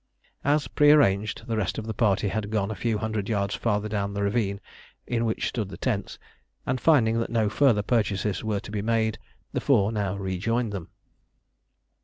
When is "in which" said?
5.05-5.47